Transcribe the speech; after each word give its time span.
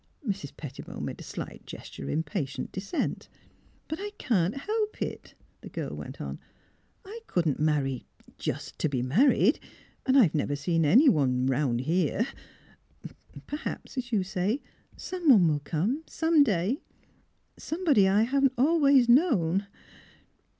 ■Mrs. 0.27 0.57
Pettibone 0.57 1.05
made 1.05 1.19
a 1.19 1.23
slight 1.23 1.61
gesture 1.67 2.09
of 2.09 2.09
impa 2.09 2.47
tient 2.49 2.71
dissent.'' 2.71 3.29
But 3.87 3.99
I 4.01 4.09
can't 4.17 4.57
help 4.57 4.99
it," 4.99 5.35
the 5.61 5.69
girl 5.69 5.95
went 5.95 6.19
on. 6.19 6.39
I 7.05 7.19
couldn't 7.27 7.59
marry— 7.59 8.07
just 8.49 8.79
to 8.79 8.89
be 8.89 9.03
married, 9.03 9.59
and 10.07 10.17
I've 10.17 10.33
never 10.33 10.55
seen 10.55 10.85
anyone— 10.85 11.45
around 11.51 11.81
here 11.81 12.25
Perhaps, 13.45 13.95
as 13.95 14.11
you 14.11 14.23
say, 14.23 14.63
someone 14.97 15.47
will 15.47 15.59
come, 15.59 16.01
some 16.07 16.41
day,— 16.43 16.81
somebody 17.57 18.07
I 18.07 18.23
haven't 18.23 18.53
always 18.57 19.07
known. 19.07 19.67